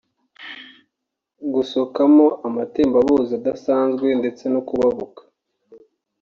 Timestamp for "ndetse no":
4.19-4.61